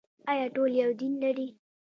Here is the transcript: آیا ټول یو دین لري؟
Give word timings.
آیا 0.31 0.45
ټول 0.55 0.71
یو 0.81 0.91
دین 0.99 1.13
لري؟ 1.23 1.47